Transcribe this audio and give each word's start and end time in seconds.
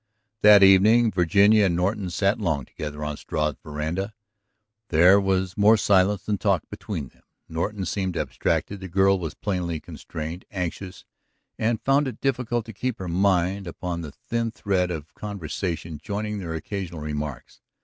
That 0.41 0.63
evening 0.63 1.11
Virginia 1.11 1.65
and 1.65 1.75
Norton 1.75 2.09
sat 2.09 2.39
long 2.39 2.65
together 2.65 3.05
on 3.05 3.17
Struve's 3.17 3.59
veranda. 3.63 4.15
There 4.89 5.19
was 5.21 5.55
more 5.55 5.77
silence 5.77 6.23
than 6.25 6.39
talk 6.39 6.63
between 6.71 7.09
them. 7.09 7.21
Norton 7.47 7.85
seemed 7.85 8.17
abstracted; 8.17 8.79
the 8.79 8.87
girl 8.87 9.19
was 9.19 9.35
plainly 9.35 9.79
constrained, 9.79 10.43
anxious, 10.49 11.05
and 11.59 11.83
found 11.83 12.07
it 12.07 12.19
difficult 12.19 12.65
to 12.65 12.73
keep 12.73 12.97
her 12.97 13.07
mind 13.07 13.67
upon 13.67 14.01
the 14.01 14.11
thin 14.11 14.49
thread 14.49 14.89
of 14.89 15.13
conversation 15.13 15.99
joining 16.01 16.39
their 16.39 16.55
occasional 16.55 17.01
remarks. 17.01 17.61